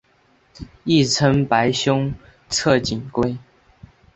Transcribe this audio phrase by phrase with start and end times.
[0.83, 2.11] 亦称白胸
[2.49, 3.37] 侧颈龟。